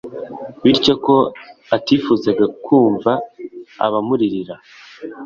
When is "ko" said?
1.05-1.15